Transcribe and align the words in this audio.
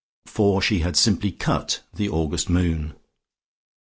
For 0.25 0.63
she 0.63 0.79
had 0.79 0.97
simply 0.97 1.31
"cut" 1.31 1.81
the 1.93 2.09
August 2.09 2.49
moon.... 2.49 2.93